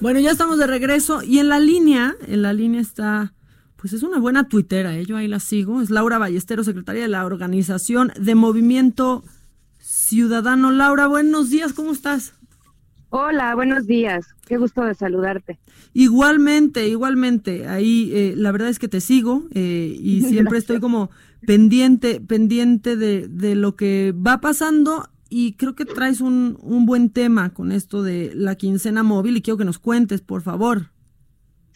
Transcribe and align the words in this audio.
Bueno, 0.00 0.18
ya 0.20 0.32
estamos 0.32 0.58
de 0.58 0.66
regreso 0.66 1.22
y 1.22 1.38
en 1.38 1.48
la 1.48 1.60
línea, 1.60 2.16
en 2.26 2.42
la 2.42 2.52
línea 2.52 2.80
está, 2.80 3.32
pues 3.76 3.92
es 3.92 4.02
una 4.02 4.18
buena 4.18 4.48
tuitera, 4.48 4.96
¿eh? 4.96 5.06
yo 5.06 5.16
ahí 5.16 5.28
la 5.28 5.38
sigo, 5.38 5.80
es 5.80 5.90
Laura 5.90 6.18
Ballesteros, 6.18 6.66
secretaria 6.66 7.02
de 7.02 7.08
la 7.08 7.24
Organización 7.24 8.12
de 8.18 8.34
Movimiento 8.34 9.22
Ciudadano. 9.78 10.72
Laura, 10.72 11.06
buenos 11.06 11.48
días, 11.48 11.72
¿cómo 11.72 11.92
estás? 11.92 12.34
Hola, 13.10 13.54
buenos 13.54 13.86
días. 13.86 14.26
Qué 14.44 14.56
gusto 14.56 14.82
de 14.82 14.94
saludarte. 14.96 15.60
Igualmente, 15.92 16.88
igualmente. 16.88 17.68
Ahí 17.68 18.10
eh, 18.12 18.34
la 18.36 18.50
verdad 18.50 18.68
es 18.68 18.80
que 18.80 18.88
te 18.88 19.00
sigo 19.00 19.46
eh, 19.54 19.96
y 19.96 20.22
siempre 20.22 20.58
estoy 20.58 20.80
como 20.80 21.10
pendiente, 21.46 22.20
pendiente 22.20 22.96
de, 22.96 23.28
de, 23.28 23.54
lo 23.54 23.76
que 23.76 24.12
va 24.12 24.40
pasando 24.40 25.08
y 25.28 25.54
creo 25.54 25.74
que 25.74 25.84
traes 25.84 26.20
un, 26.20 26.58
un 26.62 26.86
buen 26.86 27.10
tema 27.10 27.50
con 27.50 27.72
esto 27.72 28.02
de 28.02 28.32
la 28.34 28.54
quincena 28.54 29.02
móvil 29.02 29.36
y 29.36 29.42
quiero 29.42 29.58
que 29.58 29.64
nos 29.64 29.78
cuentes, 29.78 30.20
por 30.20 30.42
favor. 30.42 30.90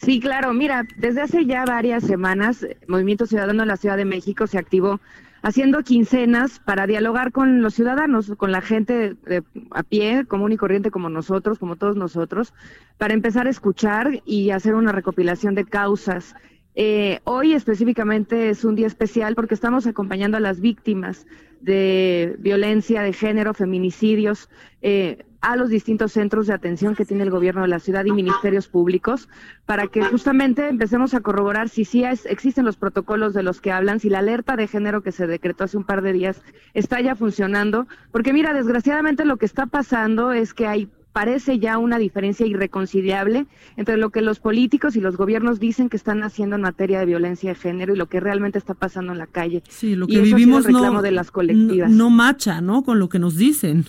Sí, 0.01 0.19
claro. 0.19 0.53
Mira, 0.53 0.85
desde 0.97 1.21
hace 1.21 1.45
ya 1.45 1.65
varias 1.65 2.03
semanas, 2.03 2.65
Movimiento 2.87 3.25
Ciudadano 3.25 3.63
de 3.63 3.67
la 3.67 3.77
Ciudad 3.77 3.97
de 3.97 4.05
México 4.05 4.47
se 4.47 4.57
activó 4.57 5.01
haciendo 5.41 5.83
quincenas 5.83 6.59
para 6.59 6.87
dialogar 6.87 7.31
con 7.31 7.61
los 7.61 7.73
ciudadanos, 7.73 8.33
con 8.37 8.51
la 8.51 8.61
gente 8.61 9.15
de, 9.25 9.43
a 9.71 9.83
pie, 9.83 10.25
común 10.25 10.51
y 10.51 10.57
corriente 10.57 10.91
como 10.91 11.09
nosotros, 11.09 11.59
como 11.59 11.75
todos 11.75 11.95
nosotros, 11.95 12.53
para 12.97 13.13
empezar 13.13 13.47
a 13.47 13.49
escuchar 13.49 14.21
y 14.25 14.51
hacer 14.51 14.75
una 14.75 14.91
recopilación 14.91 15.55
de 15.55 15.65
causas. 15.65 16.35
Eh, 16.75 17.19
hoy 17.23 17.53
específicamente 17.53 18.49
es 18.49 18.63
un 18.63 18.75
día 18.75 18.87
especial 18.87 19.35
porque 19.35 19.53
estamos 19.53 19.87
acompañando 19.87 20.37
a 20.37 20.39
las 20.39 20.61
víctimas 20.61 21.25
de 21.61 22.35
violencia 22.39 23.01
de 23.01 23.13
género, 23.13 23.53
feminicidios, 23.53 24.49
eh, 24.81 25.25
a 25.41 25.55
los 25.55 25.69
distintos 25.69 26.11
centros 26.11 26.47
de 26.47 26.53
atención 26.53 26.95
que 26.95 27.05
tiene 27.05 27.23
el 27.23 27.31
gobierno 27.31 27.61
de 27.61 27.69
la 27.69 27.79
ciudad 27.79 28.05
y 28.05 28.11
ministerios 28.11 28.67
públicos, 28.67 29.29
para 29.65 29.87
que 29.87 30.03
justamente 30.03 30.67
empecemos 30.67 31.13
a 31.13 31.21
corroborar 31.21 31.69
si 31.69 31.85
sí 31.85 32.03
existen 32.03 32.65
los 32.65 32.75
protocolos 32.75 33.33
de 33.33 33.43
los 33.43 33.61
que 33.61 33.71
hablan, 33.71 33.99
si 33.99 34.09
la 34.09 34.19
alerta 34.19 34.57
de 34.57 34.67
género 34.67 35.01
que 35.01 35.13
se 35.13 35.27
decretó 35.27 35.63
hace 35.63 35.77
un 35.77 35.85
par 35.85 36.01
de 36.01 36.13
días 36.13 36.41
está 36.73 36.99
ya 36.99 37.15
funcionando, 37.15 37.87
porque 38.11 38.33
mira, 38.33 38.53
desgraciadamente 38.53 39.23
lo 39.23 39.37
que 39.37 39.45
está 39.45 39.65
pasando 39.65 40.33
es 40.33 40.53
que 40.53 40.67
hay 40.67 40.89
parece 41.13 41.59
ya 41.59 41.77
una 41.77 41.97
diferencia 41.97 42.45
irreconciliable 42.45 43.47
entre 43.77 43.97
lo 43.97 44.09
que 44.09 44.21
los 44.21 44.39
políticos 44.39 44.95
y 44.95 45.01
los 45.01 45.17
gobiernos 45.17 45.59
dicen 45.59 45.89
que 45.89 45.97
están 45.97 46.23
haciendo 46.23 46.55
en 46.55 46.61
materia 46.61 46.99
de 46.99 47.05
violencia 47.05 47.49
de 47.49 47.55
género 47.55 47.93
y 47.93 47.97
lo 47.97 48.07
que 48.07 48.19
realmente 48.19 48.57
está 48.57 48.73
pasando 48.73 49.11
en 49.11 49.17
la 49.17 49.27
calle. 49.27 49.63
Sí, 49.69 49.95
lo 49.95 50.07
que 50.07 50.19
vivimos 50.19 50.67
no, 50.67 51.01
de 51.01 51.11
las 51.11 51.31
colectivas. 51.31 51.91
no 51.91 52.09
macha, 52.09 52.61
¿no? 52.61 52.83
Con 52.83 52.99
lo 52.99 53.09
que 53.09 53.19
nos 53.19 53.35
dicen. 53.35 53.85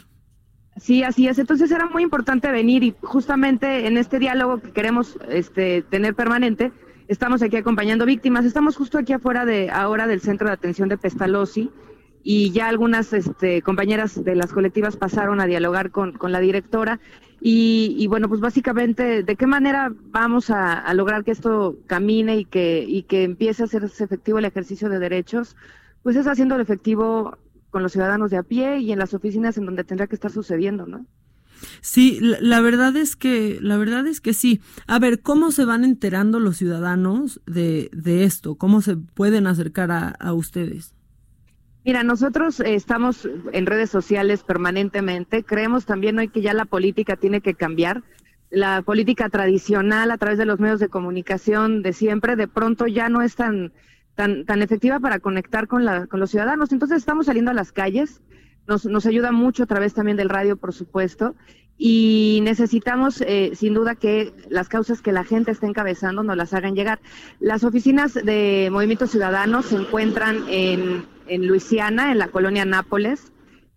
Sí, 0.77 1.03
así 1.03 1.29
es. 1.29 1.39
Entonces 1.39 1.71
era 1.71 1.87
muy 1.87 2.03
importante 2.03 2.51
venir 2.51 2.83
y 2.83 2.95
justamente 3.03 3.87
en 3.87 3.99
este 3.99 4.19
diálogo 4.19 4.61
que 4.61 4.73
queremos 4.73 5.19
este, 5.29 5.83
tener 5.83 6.15
permanente, 6.15 6.73
estamos 7.09 7.43
aquí 7.43 7.57
acompañando 7.57 8.07
víctimas. 8.07 8.45
Estamos 8.45 8.77
justo 8.77 8.97
aquí 8.97 9.13
afuera 9.13 9.45
de 9.45 9.71
ahora 9.71 10.07
del 10.07 10.21
Centro 10.21 10.47
de 10.47 10.55
Atención 10.55 10.89
de 10.89 10.97
Pestalozzi 10.97 11.71
y 12.23 12.51
ya 12.51 12.69
algunas 12.69 13.13
este, 13.13 13.63
compañeras 13.63 14.23
de 14.23 14.35
las 14.35 14.53
colectivas 14.53 14.97
pasaron 14.97 15.41
a 15.41 15.47
dialogar 15.47 15.91
con, 15.91 16.13
con 16.13 16.33
la 16.33 16.41
directora. 16.41 17.01
Y, 17.41 17.95
y, 17.99 18.07
bueno, 18.07 18.29
pues 18.29 18.41
básicamente, 18.41 19.23
¿de 19.23 19.37
qué 19.37 19.47
manera 19.47 19.91
vamos 20.11 20.51
a, 20.51 20.93
lograr 20.93 21.25
que 21.25 21.31
esto 21.31 21.79
camine 21.87 22.37
y 22.37 22.45
que, 22.45 22.85
y 22.87 23.05
que 23.05 23.25
empiece 23.25 23.63
a 23.63 23.67
hacerse 23.67 24.05
efectivo 24.05 24.39
el 24.39 24.45
ejercicio 24.45 24.91
de 24.91 24.99
derechos? 24.99 25.57
Pues 26.03 26.17
es 26.17 26.27
haciéndolo 26.27 26.63
efectivo 26.63 27.39
con 27.71 27.83
los 27.83 27.93
ciudadanos 27.93 28.31
de 28.31 28.37
a 28.37 28.43
pie 28.43 28.79
y 28.81 28.93
en 28.93 28.99
las 28.99 29.15
oficinas 29.15 29.57
en 29.57 29.65
donde 29.65 29.85
tendrá 29.85 30.07
que 30.07 30.17
estar 30.17 30.31
sucediendo, 30.31 30.87
¿no? 30.87 31.07
Sí, 31.81 32.19
la, 32.21 32.61
verdad 32.61 32.97
es 32.97 33.17
que, 33.17 33.59
la 33.61 33.77
verdad 33.77 34.07
es 34.07 34.21
que 34.21 34.35
sí. 34.35 34.61
A 34.87 34.99
ver, 34.99 35.21
¿cómo 35.21 35.51
se 35.51 35.65
van 35.65 35.85
enterando 35.85 36.41
los 36.41 36.57
ciudadanos 36.57 37.41
de, 37.47 37.91
de 37.93 38.25
esto? 38.25 38.57
¿Cómo 38.57 38.83
se 38.83 38.97
pueden 38.97 39.47
acercar 39.47 39.91
a, 39.91 40.09
a 40.09 40.33
ustedes? 40.33 40.95
Mira, 41.85 42.03
nosotros 42.03 42.61
estamos 42.61 43.29
en 43.53 43.67
redes 43.67 43.91
sociales 43.91 44.43
permanentemente. 44.43 45.45
Creemos 45.45 45.87
también 45.87 46.19
hoy 46.19 46.29
que 46.29 46.43
ya 46.43 46.53
la 46.53 46.67
política 46.67 47.17
tiene 47.17 47.41
que 47.41 47.55
cambiar. 47.55 48.03
La 48.51 48.83
política 48.83 49.29
tradicional 49.29 50.11
a 50.11 50.19
través 50.19 50.39
de 50.39 50.45
los 50.45 50.59
medios 50.59 50.81
de 50.81 50.89
comunicación 50.89 51.83
de 51.83 51.93
siempre, 51.93 52.37
de 52.37 52.49
pronto 52.49 52.87
ya 52.87 53.09
no 53.09 53.23
es 53.23 53.37
tan 53.37 53.73
tan, 54.15 54.45
tan 54.45 54.61
efectiva 54.61 55.01
para 55.01 55.19
conectar 55.19 55.67
con, 55.67 55.85
la, 55.85 56.07
con 56.07 56.21
los 56.21 56.31
ciudadanos. 56.31 56.73
Entonces 56.73 56.99
estamos 56.99 57.27
saliendo 57.27 57.51
a 57.51 57.55
las 57.55 57.73
calles, 57.73 58.21
nos, 58.67 58.85
nos 58.85 59.07
ayuda 59.07 59.33
mucho 59.33 59.63
a 59.63 59.67
través 59.67 59.95
también 59.95 60.17
del 60.17 60.29
radio, 60.29 60.57
por 60.57 60.75
supuesto, 60.75 61.35
y 61.79 62.41
necesitamos 62.43 63.23
eh, 63.23 63.53
sin 63.55 63.73
duda 63.73 63.95
que 63.95 64.35
las 64.51 64.69
causas 64.69 65.01
que 65.01 65.13
la 65.13 65.25
gente 65.25 65.51
está 65.51 65.67
encabezando 65.67 66.23
nos 66.23 66.37
las 66.37 66.53
hagan 66.53 66.75
llegar. 66.75 67.01
Las 67.39 67.65
oficinas 67.65 68.13
de 68.13 68.69
Movimiento 68.71 69.07
Ciudadano 69.07 69.63
se 69.63 69.77
encuentran 69.77 70.45
en, 70.49 71.07
en 71.31 71.47
Luisiana, 71.47 72.11
en 72.11 72.19
la 72.19 72.29
colonia 72.29 72.65
Nápoles, 72.65 73.33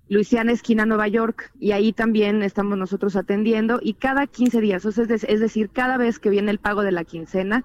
Luisiana 0.09 0.51
esquina 0.51 0.85
Nueva 0.85 1.07
York, 1.07 1.51
y 1.59 1.71
ahí 1.71 1.93
también 1.93 2.43
estamos 2.43 2.77
nosotros 2.77 3.15
atendiendo, 3.15 3.79
y 3.81 3.93
cada 3.93 4.27
15 4.27 4.59
días, 4.59 4.85
es, 4.85 4.97
es 4.97 5.39
decir, 5.39 5.69
cada 5.69 5.97
vez 5.97 6.19
que 6.19 6.29
viene 6.29 6.51
el 6.51 6.57
pago 6.57 6.81
de 6.81 6.91
la 6.91 7.05
quincena, 7.05 7.63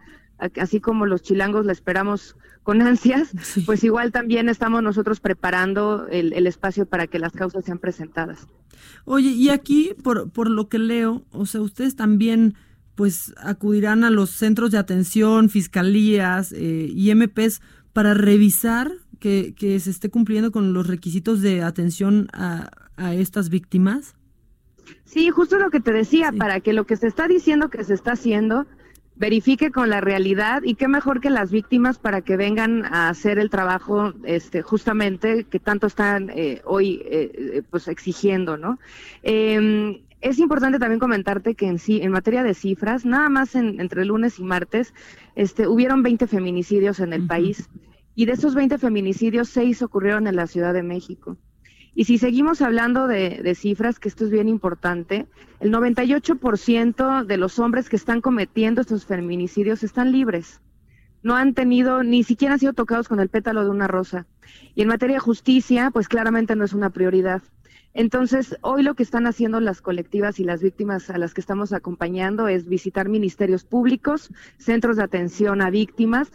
así 0.61 0.81
como 0.81 1.07
los 1.07 1.23
chilangos 1.23 1.65
la 1.65 1.73
esperamos 1.73 2.37
con 2.63 2.83
ansias, 2.83 3.31
pues 3.65 3.83
igual 3.83 4.13
también 4.13 4.51
estamos 4.51 4.83
nosotros 4.83 5.21
preparando 5.21 6.07
el, 6.11 6.35
el, 6.35 6.47
espacio 6.47 6.87
para 6.87 7.07
que 7.07 7.19
las 7.19 7.33
causas 7.33 7.65
sean 7.65 7.79
presentadas. 7.79 8.47
Oye, 9.07 9.31
y 9.31 9.49
aquí, 9.49 9.95
por, 10.05 10.31
por 10.31 10.51
lo 10.51 10.69
que 10.69 10.79
leo, 10.79 11.25
o 11.33 11.47
sea, 11.47 11.63
ustedes 11.63 11.97
también 11.97 12.55
pues 12.95 13.33
acudirán 13.39 14.05
a 14.05 14.11
los 14.11 14.31
centros 14.31 14.71
de 14.71 14.79
atención, 14.79 15.49
fiscalías 15.49 16.53
eh, 16.53 16.91
y 16.93 17.15
MPs 17.15 17.63
para 17.93 18.13
revisar 18.13 18.93
que, 19.19 19.55
que, 19.55 19.79
se 19.81 19.91
esté 19.91 20.11
cumpliendo 20.11 20.53
con 20.53 20.73
los 20.73 20.87
requisitos 20.87 21.43
de 21.43 21.63
atención 21.63 22.29
a, 22.33 22.71
a 22.97 23.15
estas 23.15 23.49
víctimas. 23.49 24.15
Sí, 25.05 25.31
justo 25.31 25.59
lo 25.59 25.71
que 25.71 25.81
te 25.81 25.93
decía, 25.93 26.31
sí. 26.33 26.39
para 26.39 26.61
que 26.61 26.73
lo 26.73 26.85
que 26.85 26.97
se 26.97 27.07
está 27.07 27.29
diciendo 27.29 27.71
que 27.71 27.85
se 27.85 27.95
está 27.95 28.13
haciendo 28.13 28.67
verifique 29.19 29.71
con 29.71 29.91
la 29.91 30.01
realidad 30.01 30.63
y 30.65 30.75
qué 30.77 30.89
mejor 30.89 31.21
que 31.21 31.31
las 31.31 31.51
víctimas 31.51 31.99
para 31.99 32.21
que 32.23 32.37
vengan 32.37 32.85
a 32.85 33.09
hacer 33.09 33.39
el 33.39 33.51
trabajo 33.51 34.15
este 34.25 34.63
justamente 34.63 35.45
que 35.45 35.59
tanto 35.59 35.89
están 35.89 36.31
eh, 36.31 36.63
hoy 36.65 37.03
eh, 37.05 37.63
pues 37.69 37.89
exigiendo 37.89 38.57
no 38.57 38.79
eh, 39.25 40.01
es 40.21 40.39
importante 40.39 40.79
también 40.79 41.01
comentarte 41.01 41.55
que 41.55 41.67
en 41.67 41.79
sí 41.79 42.01
en 42.01 42.13
materia 42.13 42.45
de 42.45 42.55
cifras 42.55 43.05
nada 43.05 43.29
más 43.29 43.57
en, 43.57 43.81
entre 43.81 44.05
lunes 44.05 44.39
y 44.39 44.45
martes 44.45 44.95
este 45.35 45.67
hubieron 45.67 46.03
20 46.03 46.27
feminicidios 46.29 47.01
en 47.01 47.13
el 47.13 47.23
uh 47.23 47.25
-huh. 47.25 47.29
país 47.29 47.69
y 48.19 48.27
de 48.27 48.33
esos 48.33 48.57
20 48.57 48.79
feminicidios 48.79 49.49
seis 49.49 49.81
ocurrieron 49.81 50.27
en 50.27 50.35
la 50.35 50.49
Ciudad 50.49 50.75
de 50.75 50.83
México 50.83 51.37
y 51.95 52.05
si 52.05 52.19
seguimos 52.19 52.63
hablando 52.63 53.07
de, 53.07 53.41
de, 53.45 53.55
cifras, 53.55 54.01
que 54.01 54.09
esto 54.09 54.25
es 54.25 54.33
bien 54.33 54.49
importante, 54.49 55.29
el 55.61 55.73
98% 55.73 57.25
de 57.25 57.37
los 57.37 57.61
hombres 57.61 57.89
que 57.89 57.95
están 57.95 58.21
cometiendo 58.21 58.81
estos 58.81 59.07
feminicidios 59.07 59.85
están 59.85 60.11
libres. 60.11 60.61
No 61.23 61.37
han 61.37 61.55
tenido, 61.55 62.03
ni 62.03 62.25
siquiera 62.25 62.55
han 62.55 62.61
sido 62.61 62.73
tocados 62.73 63.09
con 63.09 63.21
el 63.21 63.29
pétalo 63.29 63.63
de 63.63 63.71
una 63.71 63.87
rosa. 63.87 64.27
Y 64.75 64.83
en 64.83 64.89
materia 64.89 65.17
de 65.17 65.21
justicia, 65.21 65.91
pues 65.93 66.09
claramente 66.09 66.57
no 66.57 66.65
es 66.65 66.73
una 66.73 66.91
prioridad. 66.91 67.43
Entonces, 67.95 68.57
hoy 68.63 68.83
lo 68.83 68.95
que 68.95 69.03
están 69.03 69.27
haciendo 69.27 69.61
las 69.61 69.81
colectivas 69.81 70.39
y 70.41 70.45
las 70.45 70.63
víctimas 70.63 71.11
a 71.11 71.19
las 71.19 71.35
que 71.35 71.41
estamos 71.41 71.73
acompañando 71.73 72.49
es 72.49 72.69
visitar 72.69 73.09
ministerios 73.09 73.65
públicos, 73.65 74.33
centros 74.57 74.97
de 74.97 75.05
atención 75.05 75.63
a 75.63 75.71
víctimas 75.71 76.31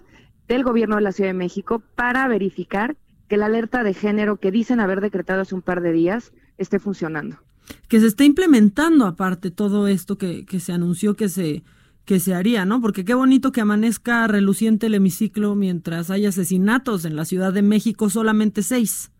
del 0.47 0.63
gobierno 0.63 0.95
de 0.95 1.01
la 1.01 1.11
Ciudad 1.11 1.29
de 1.29 1.35
México 1.37 1.81
para 1.95 2.27
verificar 2.27 2.95
que 3.27 3.37
la 3.37 3.47
alerta 3.47 3.83
de 3.83 3.93
género 3.93 4.37
que 4.37 4.51
dicen 4.51 4.79
haber 4.79 5.01
decretado 5.01 5.41
hace 5.41 5.55
un 5.55 5.61
par 5.61 5.81
de 5.81 5.91
días 5.91 6.33
esté 6.57 6.79
funcionando. 6.79 7.37
Que 7.87 7.99
se 7.99 8.07
esté 8.07 8.25
implementando 8.25 9.05
aparte 9.05 9.51
todo 9.51 9.87
esto 9.87 10.17
que, 10.17 10.45
que 10.45 10.59
se 10.59 10.73
anunció 10.73 11.15
que 11.15 11.29
se, 11.29 11.63
que 12.05 12.19
se 12.19 12.33
haría, 12.33 12.65
¿no? 12.65 12.81
Porque 12.81 13.05
qué 13.05 13.13
bonito 13.13 13.51
que 13.51 13.61
amanezca 13.61 14.27
reluciente 14.27 14.87
el 14.87 14.95
hemiciclo 14.95 15.55
mientras 15.55 16.09
hay 16.09 16.25
asesinatos 16.25 17.05
en 17.05 17.15
la 17.15 17.25
Ciudad 17.25 17.53
de 17.53 17.61
México, 17.61 18.09
solamente 18.09 18.61
seis. 18.63 19.11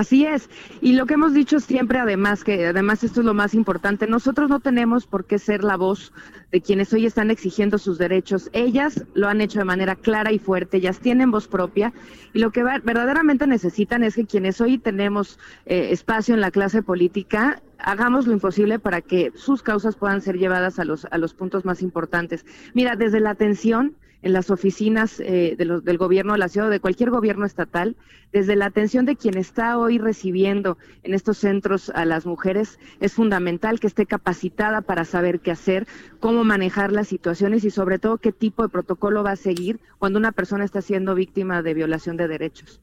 Así 0.00 0.24
es. 0.24 0.48
Y 0.80 0.94
lo 0.94 1.04
que 1.04 1.12
hemos 1.12 1.34
dicho 1.34 1.60
siempre, 1.60 1.98
además, 1.98 2.42
que 2.42 2.68
además 2.68 3.04
esto 3.04 3.20
es 3.20 3.26
lo 3.26 3.34
más 3.34 3.52
importante, 3.52 4.06
nosotros 4.06 4.48
no 4.48 4.58
tenemos 4.58 5.06
por 5.06 5.26
qué 5.26 5.38
ser 5.38 5.62
la 5.62 5.76
voz 5.76 6.14
de 6.50 6.62
quienes 6.62 6.90
hoy 6.94 7.04
están 7.04 7.30
exigiendo 7.30 7.76
sus 7.76 7.98
derechos. 7.98 8.48
Ellas 8.54 9.04
lo 9.12 9.28
han 9.28 9.42
hecho 9.42 9.58
de 9.58 9.66
manera 9.66 9.96
clara 9.96 10.32
y 10.32 10.38
fuerte, 10.38 10.78
ellas 10.78 11.00
tienen 11.00 11.30
voz 11.30 11.48
propia 11.48 11.92
y 12.32 12.38
lo 12.38 12.50
que 12.50 12.62
verdaderamente 12.62 13.46
necesitan 13.46 14.02
es 14.02 14.14
que 14.14 14.24
quienes 14.24 14.62
hoy 14.62 14.78
tenemos 14.78 15.38
eh, 15.66 15.88
espacio 15.90 16.34
en 16.34 16.40
la 16.40 16.50
clase 16.50 16.82
política 16.82 17.60
hagamos 17.76 18.26
lo 18.26 18.32
imposible 18.32 18.78
para 18.78 19.02
que 19.02 19.32
sus 19.34 19.62
causas 19.62 19.96
puedan 19.96 20.22
ser 20.22 20.38
llevadas 20.38 20.78
a 20.78 20.84
los, 20.86 21.04
a 21.10 21.18
los 21.18 21.34
puntos 21.34 21.66
más 21.66 21.82
importantes. 21.82 22.46
Mira, 22.72 22.96
desde 22.96 23.20
la 23.20 23.30
atención, 23.30 23.96
en 24.22 24.32
las 24.32 24.50
oficinas 24.50 25.20
eh, 25.20 25.54
de 25.56 25.80
del 25.80 25.98
gobierno 25.98 26.32
de 26.32 26.38
la 26.38 26.48
ciudad 26.48 26.68
o 26.68 26.70
de 26.70 26.80
cualquier 26.80 27.10
gobierno 27.10 27.46
estatal, 27.46 27.96
desde 28.32 28.56
la 28.56 28.66
atención 28.66 29.06
de 29.06 29.16
quien 29.16 29.36
está 29.36 29.78
hoy 29.78 29.98
recibiendo 29.98 30.78
en 31.02 31.14
estos 31.14 31.38
centros 31.38 31.90
a 31.94 32.04
las 32.04 32.26
mujeres, 32.26 32.78
es 33.00 33.14
fundamental 33.14 33.80
que 33.80 33.86
esté 33.86 34.06
capacitada 34.06 34.82
para 34.82 35.04
saber 35.04 35.40
qué 35.40 35.50
hacer, 35.50 35.86
cómo 36.20 36.44
manejar 36.44 36.92
las 36.92 37.08
situaciones 37.08 37.64
y 37.64 37.70
sobre 37.70 37.98
todo 37.98 38.18
qué 38.18 38.32
tipo 38.32 38.62
de 38.62 38.68
protocolo 38.68 39.22
va 39.22 39.32
a 39.32 39.36
seguir 39.36 39.80
cuando 39.98 40.18
una 40.18 40.32
persona 40.32 40.64
está 40.64 40.82
siendo 40.82 41.14
víctima 41.14 41.62
de 41.62 41.74
violación 41.74 42.16
de 42.16 42.28
derechos. 42.28 42.80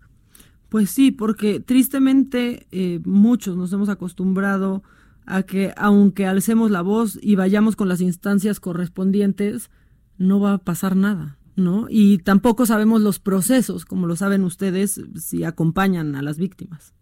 Pues 0.69 0.89
sí, 0.89 1.11
porque 1.11 1.59
tristemente 1.59 2.67
eh, 2.71 2.99
muchos 3.05 3.55
nos 3.55 3.71
hemos 3.71 3.89
acostumbrado 3.89 4.83
a 5.25 5.43
que 5.43 5.73
aunque 5.77 6.25
alcemos 6.25 6.71
la 6.71 6.81
voz 6.81 7.17
y 7.21 7.35
vayamos 7.35 7.75
con 7.75 7.87
las 7.87 8.01
instancias 8.01 8.59
correspondientes, 8.59 9.69
no 10.17 10.39
va 10.39 10.53
a 10.53 10.57
pasar 10.57 10.95
nada, 10.95 11.37
¿no? 11.55 11.87
Y 11.89 12.19
tampoco 12.19 12.65
sabemos 12.65 13.01
los 13.01 13.19
procesos, 13.19 13.85
como 13.85 14.07
lo 14.07 14.15
saben 14.15 14.43
ustedes, 14.43 15.01
si 15.15 15.43
acompañan 15.43 16.15
a 16.15 16.21
las 16.21 16.37
víctimas. 16.37 16.93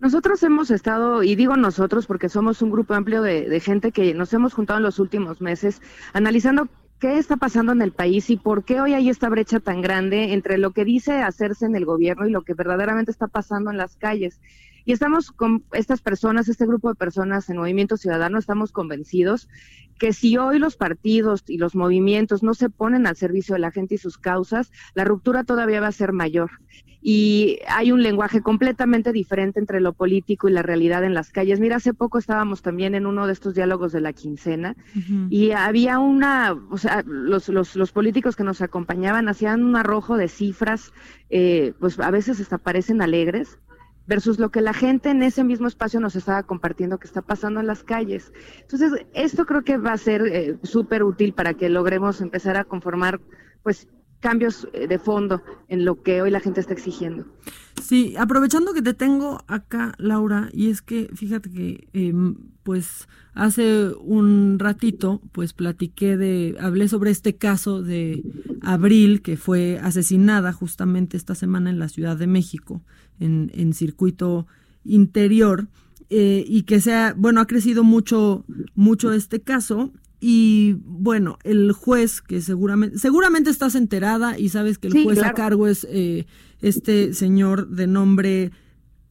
Nosotros 0.00 0.42
hemos 0.42 0.70
estado, 0.70 1.22
y 1.22 1.34
digo 1.34 1.56
nosotros 1.56 2.06
porque 2.06 2.28
somos 2.28 2.60
un 2.62 2.70
grupo 2.70 2.94
amplio 2.94 3.22
de, 3.22 3.58
gente 3.60 3.90
que 3.90 4.12
nos 4.12 4.32
hemos 4.34 4.52
juntado 4.52 4.78
en 4.78 4.82
los 4.82 4.98
últimos 4.98 5.40
meses, 5.40 5.80
analizando 6.12 6.68
qué 6.98 7.16
está 7.18 7.36
pasando 7.36 7.72
en 7.72 7.80
el 7.80 7.92
país 7.92 8.28
y 8.28 8.36
por 8.36 8.64
qué 8.64 8.80
hoy 8.80 8.92
hay 8.92 9.08
esta 9.08 9.28
brecha 9.28 9.60
tan 9.60 9.80
grande 9.80 10.32
entre 10.32 10.58
lo 10.58 10.72
que 10.72 10.84
dice 10.84 11.22
hacerse 11.22 11.66
en 11.66 11.74
el 11.74 11.84
gobierno 11.84 12.26
y 12.26 12.30
lo 12.30 12.42
que 12.42 12.54
verdaderamente 12.54 13.12
está 13.12 13.28
pasando 13.28 13.70
en 13.70 13.78
las 13.78 13.96
calles. 13.96 14.40
Y 14.84 14.92
estamos 14.92 15.30
con 15.32 15.64
estas 15.72 16.00
personas, 16.00 16.48
este 16.48 16.66
grupo 16.66 16.88
de 16.88 16.94
personas 16.94 17.48
en 17.48 17.56
Movimiento 17.56 17.96
Ciudadano, 17.96 18.38
estamos 18.38 18.72
convencidos 18.72 19.48
que 19.98 20.12
si 20.12 20.36
hoy 20.36 20.58
los 20.58 20.76
partidos 20.76 21.44
y 21.46 21.58
los 21.58 21.74
movimientos 21.74 22.42
no 22.42 22.54
se 22.54 22.68
ponen 22.70 23.06
al 23.06 23.16
servicio 23.16 23.54
de 23.54 23.60
la 23.60 23.70
gente 23.70 23.94
y 23.94 23.98
sus 23.98 24.18
causas, 24.18 24.72
la 24.94 25.04
ruptura 25.04 25.44
todavía 25.44 25.80
va 25.80 25.88
a 25.88 25.92
ser 25.92 26.12
mayor. 26.12 26.50
Y 27.06 27.58
hay 27.68 27.92
un 27.92 28.02
lenguaje 28.02 28.40
completamente 28.40 29.12
diferente 29.12 29.60
entre 29.60 29.82
lo 29.82 29.92
político 29.92 30.48
y 30.48 30.52
la 30.52 30.62
realidad 30.62 31.04
en 31.04 31.12
las 31.12 31.30
calles. 31.30 31.60
Mira, 31.60 31.76
hace 31.76 31.92
poco 31.92 32.16
estábamos 32.16 32.62
también 32.62 32.94
en 32.94 33.04
uno 33.04 33.26
de 33.26 33.34
estos 33.34 33.54
diálogos 33.54 33.92
de 33.92 34.00
la 34.00 34.14
quincena 34.14 34.74
y 35.28 35.50
había 35.50 35.98
una, 35.98 36.54
o 36.70 36.78
sea, 36.78 37.04
los, 37.06 37.50
los, 37.50 37.76
los, 37.76 37.92
políticos 37.92 38.36
que 38.36 38.42
nos 38.42 38.62
acompañaban 38.62 39.28
hacían 39.28 39.64
un 39.64 39.76
arrojo 39.76 40.16
de 40.16 40.28
cifras, 40.28 40.94
eh, 41.28 41.74
pues 41.78 42.00
a 42.00 42.10
veces 42.10 42.40
hasta 42.40 42.56
parecen 42.56 43.02
alegres, 43.02 43.58
versus 44.06 44.38
lo 44.38 44.50
que 44.50 44.60
la 44.60 44.74
gente 44.74 45.10
en 45.10 45.22
ese 45.22 45.44
mismo 45.44 45.66
espacio 45.66 46.00
nos 46.00 46.16
estaba 46.16 46.42
compartiendo 46.42 46.98
que 46.98 47.06
está 47.06 47.22
pasando 47.22 47.60
en 47.60 47.66
las 47.66 47.82
calles. 47.82 48.32
Entonces, 48.60 49.06
esto 49.14 49.46
creo 49.46 49.62
que 49.62 49.78
va 49.78 49.92
a 49.92 49.98
ser 49.98 50.22
eh, 50.26 50.58
súper 50.62 51.02
útil 51.02 51.32
para 51.32 51.54
que 51.54 51.68
logremos 51.68 52.20
empezar 52.20 52.56
a 52.56 52.64
conformar, 52.64 53.20
pues, 53.62 53.88
cambios 54.24 54.66
eh, 54.72 54.88
de 54.88 54.98
fondo 54.98 55.42
en 55.68 55.84
lo 55.84 56.02
que 56.02 56.22
hoy 56.22 56.30
la 56.30 56.40
gente 56.40 56.58
está 56.58 56.72
exigiendo. 56.72 57.26
Sí, 57.82 58.14
aprovechando 58.16 58.72
que 58.72 58.80
te 58.80 58.94
tengo 58.94 59.44
acá, 59.48 59.92
Laura, 59.98 60.48
y 60.50 60.70
es 60.70 60.80
que 60.80 61.10
fíjate 61.14 61.50
que 61.50 61.88
em, 61.92 62.34
pues 62.62 63.06
hace 63.34 63.90
un 64.00 64.58
ratito 64.58 65.20
pues 65.32 65.52
platiqué 65.52 66.16
de, 66.16 66.56
hablé 66.58 66.88
sobre 66.88 67.10
este 67.10 67.36
caso 67.36 67.82
de 67.82 68.24
Abril 68.62 69.20
que 69.20 69.36
fue 69.36 69.78
asesinada 69.82 70.54
justamente 70.54 71.18
esta 71.18 71.34
semana 71.34 71.68
en 71.68 71.78
la 71.78 71.90
Ciudad 71.90 72.16
de 72.16 72.26
México, 72.26 72.80
en, 73.20 73.50
en 73.52 73.74
circuito 73.74 74.46
interior, 74.86 75.68
eh, 76.08 76.44
y 76.46 76.62
que 76.62 76.80
sea, 76.80 77.14
bueno, 77.14 77.42
ha 77.42 77.46
crecido 77.46 77.84
mucho, 77.84 78.46
mucho 78.74 79.12
este 79.12 79.42
caso 79.42 79.92
y 80.26 80.78
bueno, 80.86 81.38
el 81.44 81.72
juez, 81.72 82.22
que 82.22 82.40
seguramente, 82.40 82.98
seguramente 82.98 83.50
estás 83.50 83.74
enterada 83.74 84.38
y 84.38 84.48
sabes 84.48 84.78
que 84.78 84.88
el 84.88 85.04
juez 85.04 85.22
a 85.22 85.34
cargo 85.34 85.66
es 85.66 85.86
eh, 85.90 86.24
este 86.62 87.12
señor 87.12 87.68
de 87.68 87.86
nombre 87.86 88.50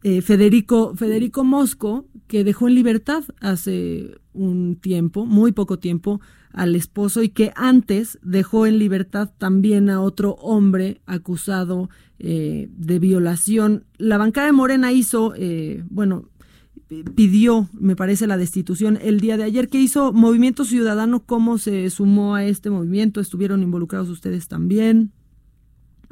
eh, 0.01 0.23
Federico, 0.23 0.95
Federico 0.95 1.43
Mosco, 1.43 2.07
que 2.25 2.43
dejó 2.43 2.67
en 2.67 2.73
libertad 2.73 3.25
hace 3.41 4.15
un 4.33 4.75
tiempo, 4.77 5.27
muy 5.27 5.51
poco 5.51 5.77
tiempo, 5.77 6.19
al 6.51 6.75
esposo 6.75 7.21
y 7.21 7.29
que 7.29 7.53
antes 7.55 8.17
dejó 8.23 8.65
en 8.65 8.79
libertad 8.79 9.29
también 9.37 9.91
a 9.91 10.01
otro 10.01 10.31
hombre 10.39 11.01
acusado 11.05 11.91
eh, 12.17 12.69
de 12.71 12.97
violación. 12.97 13.85
La 13.99 14.17
bancada 14.17 14.47
de 14.47 14.53
Morena 14.53 14.91
hizo, 14.91 15.35
bueno, 15.91 16.31
pidió, 17.15 17.69
me 17.73 17.95
parece, 17.95 18.27
la 18.27 18.37
destitución 18.37 18.99
el 19.01 19.19
día 19.19 19.37
de 19.37 19.43
ayer. 19.43 19.69
¿Qué 19.69 19.79
hizo 19.79 20.13
Movimiento 20.13 20.65
Ciudadano? 20.65 21.21
¿Cómo 21.25 21.57
se 21.57 21.89
sumó 21.89 22.35
a 22.35 22.45
este 22.45 22.69
movimiento? 22.69 23.19
¿Estuvieron 23.19 23.63
involucrados 23.63 24.09
ustedes 24.09 24.47
también? 24.47 25.11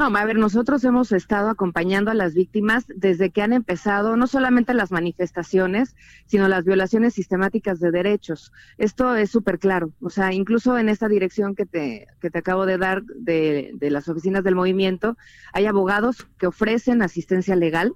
No, 0.01 0.18
a 0.18 0.25
ver, 0.25 0.38
nosotros 0.38 0.83
hemos 0.83 1.12
estado 1.12 1.50
acompañando 1.50 2.10
a 2.10 2.16
las 2.16 2.33
víctimas 2.33 2.86
desde 2.88 3.30
que 3.30 3.44
han 3.44 3.54
empezado 3.54 4.18
no 4.18 4.25
solamente 4.25 4.74
las 4.74 4.92
manifestaciones, 4.92 5.95
sino 6.25 6.48
las 6.48 6.66
violaciones 6.66 7.13
sistemáticas 7.13 7.80
de 7.80 7.92
derechos. 7.92 8.51
Esto 8.80 9.16
es 9.16 9.30
súper 9.30 9.60
claro. 9.60 9.92
O 10.01 10.10
sea, 10.10 10.34
incluso 10.34 10.75
en 10.80 10.89
esta 10.89 11.07
dirección 11.07 11.54
que 11.54 11.68
te, 11.68 12.07
que 12.19 12.31
te 12.31 12.39
acabo 12.39 12.66
de 12.66 12.80
dar 12.80 13.04
de, 13.04 13.74
de 13.75 13.89
las 13.92 14.07
oficinas 14.07 14.44
del 14.44 14.56
movimiento, 14.56 15.18
hay 15.54 15.68
abogados 15.68 16.25
que 16.39 16.48
ofrecen 16.48 17.04
asistencia 17.04 17.56
legal 17.56 17.94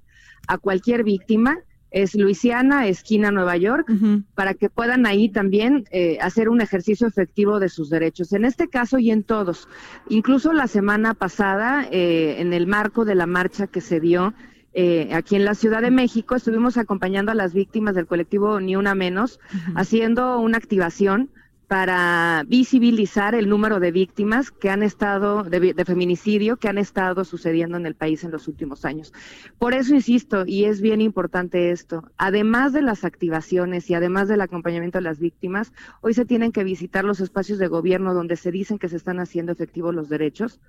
a 0.48 0.60
cualquier 0.60 1.04
víctima 1.04 1.58
es 1.96 2.14
Luisiana, 2.14 2.88
esquina 2.88 3.32
Nueva 3.32 3.56
York, 3.56 3.90
para 4.34 4.54
que 4.54 4.70
puedan 4.70 5.06
ahí 5.06 5.30
también 5.30 5.86
eh, 5.92 6.18
hacer 6.20 6.50
un 6.50 6.60
ejercicio 6.60 7.08
efectivo 7.08 7.58
de 7.62 7.70
sus 7.70 7.90
derechos. 7.90 8.34
En 8.34 8.44
este 8.44 8.68
caso 8.68 9.00
y 9.00 9.12
en 9.12 9.24
todos. 9.24 9.70
Incluso 10.10 10.52
la 10.52 10.68
semana 10.68 11.14
pasada, 11.14 11.88
eh, 11.90 12.36
en 12.40 12.52
el 12.52 12.68
marco 12.68 13.06
de 13.06 13.16
la 13.16 13.28
marcha 13.28 13.68
que 13.68 13.80
se 13.80 14.02
dio 14.02 14.34
eh, 14.74 15.10
aquí 15.14 15.38
en 15.38 15.46
la 15.46 15.56
Ciudad 15.56 15.82
de 15.82 15.90
México, 15.90 16.36
estuvimos 16.36 16.76
acompañando 16.76 17.32
a 17.32 17.36
las 17.36 17.54
víctimas 17.54 17.96
del 17.96 18.08
colectivo 18.08 18.60
Ni 18.60 18.76
Una 18.76 18.94
Menos, 18.94 19.40
haciendo 19.76 20.42
una 20.42 20.58
activación 20.58 21.30
para 21.68 22.44
visibilizar 22.48 23.36
el 23.36 23.50
número 23.50 23.80
de 23.80 23.92
víctimas 23.92 24.52
que 24.52 24.70
han 24.70 24.84
estado, 24.84 25.44
de, 25.44 25.74
feminicidio, 25.86 26.58
que 26.58 26.68
han 26.68 26.78
estado 26.78 27.24
sucediendo 27.24 27.78
en 27.78 27.86
el 27.86 27.96
país 27.96 28.24
en 28.24 28.32
los 28.32 28.48
últimos 28.48 28.86
años. 28.86 29.14
Por 29.58 29.74
eso 29.74 29.96
insisto, 29.96 30.44
y 30.46 30.66
es 30.66 30.82
bien 30.82 31.02
importante 31.02 31.72
esto, 31.72 32.04
además 32.18 32.74
de 32.74 32.82
las 32.82 33.04
activaciones 33.04 33.90
y 33.90 33.96
además 33.96 34.28
del 34.28 34.42
acompañamiento 34.42 35.00
a 35.00 35.02
las 35.02 35.20
víctimas, 35.20 35.74
hoy 36.02 36.14
se 36.14 36.26
tienen 36.26 36.52
que 36.52 36.64
visitar 36.64 37.04
los 37.04 37.20
espacios 37.20 37.60
de 37.60 37.68
gobierno 37.68 38.14
donde 38.14 38.36
se 38.36 38.52
dicen 38.52 38.78
que 38.78 38.90
se 38.90 38.98
están 38.98 39.20
haciendo 39.20 39.52
efectivos 39.52 39.96
los 39.96 40.10
derechos 40.10 40.60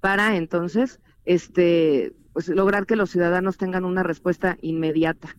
para 0.00 0.36
entonces 0.36 1.00
este, 1.24 2.14
pues, 2.32 2.48
lograr 2.48 2.86
que 2.86 2.96
los 2.96 3.10
ciudadanos 3.10 3.56
tengan 3.56 3.84
una 3.84 4.02
respuesta 4.02 4.56
inmediata. 4.60 5.36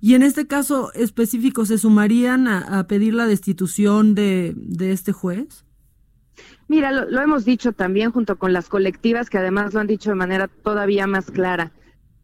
Y 0.00 0.14
en 0.14 0.22
este 0.22 0.46
caso 0.46 0.92
específico, 0.92 1.64
¿se 1.66 1.78
sumarían 1.78 2.48
a, 2.48 2.86
pedir 2.86 3.14
la 3.14 3.26
destitución 3.26 4.14
de, 4.14 4.54
este 4.80 5.12
juez? 5.12 5.64
Mira, 6.68 6.92
lo, 6.92 7.20
hemos 7.20 7.44
dicho 7.44 7.72
también 7.72 8.10
junto 8.10 8.36
con 8.36 8.52
las 8.52 8.68
colectivas 8.68 9.30
que 9.30 9.38
además 9.38 9.74
lo 9.74 9.80
han 9.80 9.86
dicho 9.86 10.10
de 10.10 10.16
manera 10.16 10.48
todavía 10.48 11.06
más 11.06 11.30
clara. 11.30 11.72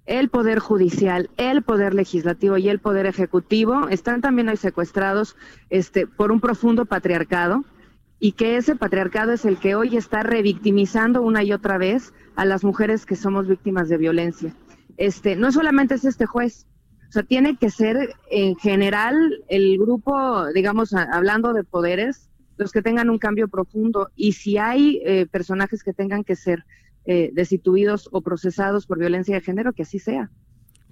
El 0.04 0.28
poder 0.28 0.58
judicial, 0.58 1.30
el 1.36 1.62
poder 1.62 1.94
legislativo 1.94 2.56
y 2.56 2.68
el 2.68 2.80
poder 2.80 3.06
ejecutivo 3.06 3.88
están 3.88 4.20
también 4.20 4.48
hoy 4.48 4.56
secuestrados 4.56 5.36
este, 5.70 6.08
por 6.08 6.32
un 6.32 6.40
profundo 6.40 6.86
patriarcado 6.86 7.64
y 8.18 8.32
que 8.32 8.56
ese 8.56 8.76
patriarcado 8.76 9.32
es 9.32 9.44
el 9.44 9.58
que 9.58 9.74
hoy 9.74 9.96
está 9.96 10.22
revictimizando 10.22 11.22
una 11.22 11.42
y 11.42 11.52
otra 11.52 11.78
vez 11.78 12.12
a 12.36 12.44
las 12.44 12.62
mujeres 12.62 13.06
que 13.06 13.16
somos 13.16 13.48
víctimas 13.48 13.88
de 13.88 13.96
violencia. 13.96 14.54
Este, 14.96 15.36
no 15.36 15.50
solamente 15.50 15.94
es 15.94 16.04
este 16.04 16.26
juez, 16.26 16.66
o 17.12 17.14
sea, 17.14 17.24
tiene 17.24 17.58
que 17.58 17.68
ser 17.68 18.14
en 18.30 18.56
general 18.56 19.44
el 19.48 19.76
grupo, 19.76 20.46
digamos, 20.54 20.94
hablando 20.94 21.52
de 21.52 21.62
poderes, 21.62 22.30
los 22.56 22.72
que 22.72 22.80
tengan 22.80 23.10
un 23.10 23.18
cambio 23.18 23.48
profundo. 23.48 24.08
Y 24.16 24.32
si 24.32 24.56
hay 24.56 25.02
eh, 25.04 25.26
personajes 25.26 25.82
que 25.82 25.92
tengan 25.92 26.24
que 26.24 26.36
ser 26.36 26.64
eh, 27.04 27.30
destituidos 27.34 28.08
o 28.12 28.22
procesados 28.22 28.86
por 28.86 28.98
violencia 28.98 29.34
de 29.34 29.42
género, 29.42 29.74
que 29.74 29.82
así 29.82 29.98
sea. 29.98 30.30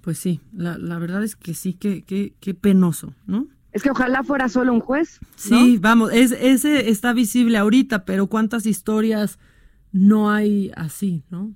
Pues 0.01 0.19
sí, 0.19 0.41
la, 0.53 0.77
la 0.77 0.99
verdad 0.99 1.23
es 1.23 1.35
que 1.35 1.55
sí, 1.55 1.73
que, 1.73 2.03
que, 2.03 2.53
penoso, 2.53 3.15
¿no? 3.25 3.47
Es 3.71 3.81
que 3.81 3.89
ojalá 3.89 4.21
fuera 4.21 4.47
solo 4.47 4.73
un 4.73 4.79
juez. 4.79 5.19
Sí, 5.35 5.79
vamos, 5.81 6.13
es, 6.13 6.33
ese 6.33 6.91
está 6.91 7.13
visible 7.13 7.57
ahorita, 7.57 8.05
pero 8.05 8.27
¿cuántas 8.27 8.67
historias 8.67 9.39
no 9.91 10.29
hay 10.29 10.71
así, 10.75 11.23
no? 11.31 11.55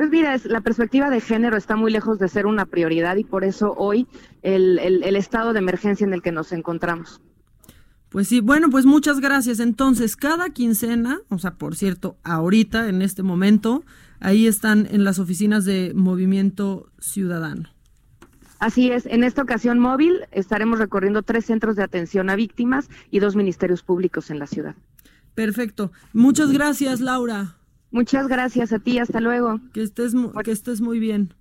Pues 0.00 0.08
mira, 0.08 0.34
es, 0.34 0.46
la 0.46 0.62
perspectiva 0.62 1.10
de 1.10 1.20
género 1.20 1.58
está 1.58 1.76
muy 1.76 1.92
lejos 1.92 2.18
de 2.18 2.26
ser 2.26 2.46
una 2.46 2.64
prioridad 2.64 3.16
y 3.16 3.24
por 3.24 3.44
eso 3.44 3.74
hoy 3.76 4.06
el, 4.40 4.78
el 4.78 5.14
estado 5.14 5.52
de 5.52 5.58
emergencia 5.58 6.06
en 6.06 6.14
el 6.14 6.22
que 6.22 6.32
nos 6.32 6.52
encontramos. 6.52 7.20
Pues 8.08 8.26
sí, 8.26 8.40
bueno, 8.40 8.70
pues 8.70 8.86
muchas 8.86 9.20
gracias. 9.20 9.60
Entonces, 9.60 10.16
cada 10.16 10.48
quincena, 10.48 11.20
o 11.28 11.38
sea, 11.38 11.56
por 11.56 11.76
cierto, 11.76 12.16
ahorita, 12.24 12.88
en 12.88 13.02
este 13.02 13.22
momento, 13.22 13.84
ahí 14.20 14.46
están 14.46 14.88
en 14.90 15.04
las 15.04 15.18
oficinas 15.18 15.66
de 15.66 15.92
Movimiento 15.94 16.90
Ciudadano. 16.98 17.68
Así 18.58 18.90
es, 18.90 19.04
en 19.04 19.22
esta 19.22 19.42
ocasión 19.42 19.78
móvil 19.78 20.20
estaremos 20.30 20.78
recorriendo 20.78 21.22
tres 21.22 21.44
centros 21.44 21.76
de 21.76 21.82
atención 21.82 22.30
a 22.30 22.36
víctimas 22.36 22.88
y 23.10 23.18
dos 23.18 23.36
ministerios 23.36 23.82
públicos 23.82 24.30
en 24.30 24.38
la 24.38 24.46
ciudad. 24.46 24.76
Perfecto. 25.34 25.92
Muchas 26.14 26.52
gracias, 26.52 27.00
Laura. 27.00 27.59
Muchas 27.90 28.28
gracias 28.28 28.72
a 28.72 28.78
ti, 28.78 28.98
hasta 28.98 29.20
luego. 29.20 29.60
Que 29.72 29.82
estés, 29.82 30.14
que 30.44 30.50
estés 30.52 30.80
muy 30.80 30.98
bien. 30.98 31.34